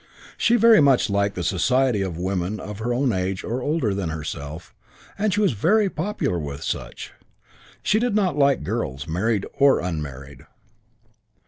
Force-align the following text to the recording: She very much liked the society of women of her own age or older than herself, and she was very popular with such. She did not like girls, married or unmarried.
She 0.35 0.55
very 0.55 0.81
much 0.81 1.11
liked 1.11 1.35
the 1.35 1.43
society 1.43 2.01
of 2.01 2.17
women 2.17 2.59
of 2.59 2.79
her 2.79 2.91
own 2.91 3.13
age 3.13 3.43
or 3.43 3.61
older 3.61 3.93
than 3.93 4.09
herself, 4.09 4.73
and 5.15 5.31
she 5.31 5.41
was 5.41 5.51
very 5.53 5.91
popular 5.91 6.39
with 6.39 6.63
such. 6.63 7.13
She 7.83 7.99
did 7.99 8.15
not 8.15 8.35
like 8.35 8.63
girls, 8.63 9.07
married 9.07 9.45
or 9.53 9.79
unmarried. 9.79 10.47